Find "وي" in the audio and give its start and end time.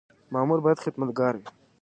1.37-1.47